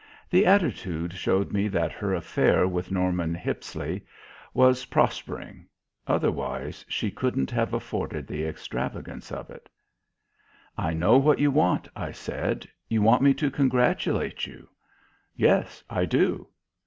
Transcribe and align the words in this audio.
The 0.31 0.47
attitude 0.47 1.13
showed 1.13 1.51
me 1.53 1.67
that 1.67 1.91
her 1.91 2.11
affair 2.11 2.67
with 2.67 2.89
Norman 2.91 3.35
Hippisley 3.35 4.01
was 4.51 4.85
prospering; 4.85 5.67
otherwise 6.07 6.83
she 6.87 7.11
couldn't 7.11 7.51
have 7.51 7.71
afforded 7.71 8.25
the 8.25 8.43
extravagance 8.43 9.31
of 9.31 9.51
it. 9.51 9.69
"I 10.75 10.93
know 10.95 11.19
what 11.19 11.37
you 11.37 11.51
want," 11.51 11.87
I 11.95 12.13
said. 12.13 12.67
"You 12.89 13.03
want 13.03 13.21
me 13.21 13.35
to 13.35 13.51
congratulate 13.51 14.47
you." 14.47 14.69
"Yes. 15.35 15.83
I 15.87 16.05
do." 16.05 16.47